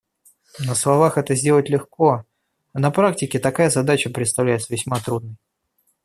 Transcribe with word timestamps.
На 0.59 0.73
словах 0.73 1.19
это 1.19 1.35
сделать 1.35 1.69
легко, 1.69 2.25
а 2.73 2.79
на 2.79 2.89
практике 2.89 3.37
такая 3.37 3.69
задача 3.69 4.09
представляется 4.09 4.73
весьма 4.73 4.99
трудной. 4.99 5.35